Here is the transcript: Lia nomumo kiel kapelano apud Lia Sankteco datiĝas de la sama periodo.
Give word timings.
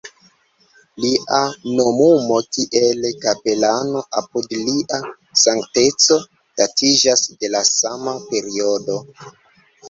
Lia 1.03 1.41
nomumo 1.79 2.37
kiel 2.57 3.01
kapelano 3.25 4.01
apud 4.21 4.49
Lia 4.63 4.99
Sankteco 5.43 6.19
datiĝas 6.63 7.25
de 7.45 7.53
la 7.59 7.63
sama 7.71 8.17
periodo. 8.33 8.99